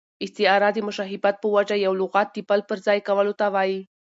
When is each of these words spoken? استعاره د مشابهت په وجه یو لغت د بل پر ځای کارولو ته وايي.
استعاره 0.25 0.69
د 0.73 0.77
مشابهت 0.87 1.35
په 1.39 1.47
وجه 1.55 1.75
یو 1.85 1.93
لغت 2.01 2.27
د 2.33 2.37
بل 2.49 2.61
پر 2.69 2.77
ځای 2.85 2.99
کارولو 3.07 3.33
ته 3.39 3.45
وايي. 3.53 3.79